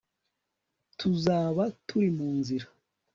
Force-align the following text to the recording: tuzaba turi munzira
tuzaba 0.97 1.63
turi 1.87 2.09
munzira 2.17 2.67